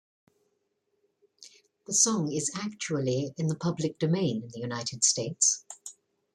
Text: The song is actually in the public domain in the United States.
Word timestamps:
The 1.85 1.93
song 1.93 2.31
is 2.31 2.49
actually 2.55 3.35
in 3.37 3.45
the 3.45 3.55
public 3.55 3.99
domain 3.99 4.41
in 4.41 4.49
the 4.49 4.57
United 4.59 5.03
States. 5.03 5.63